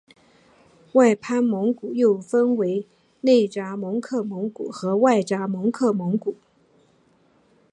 [0.93, 2.87] 外藩蒙古又分为
[3.21, 6.35] 内札萨克蒙古和外札萨克蒙古。